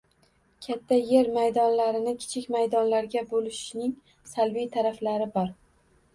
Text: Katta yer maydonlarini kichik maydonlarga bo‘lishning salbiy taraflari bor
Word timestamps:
Katta 0.67 0.97
yer 1.09 1.29
maydonlarini 1.35 2.13
kichik 2.23 2.47
maydonlarga 2.57 3.25
bo‘lishning 3.35 3.93
salbiy 4.33 4.69
taraflari 4.79 5.31
bor 5.39 5.55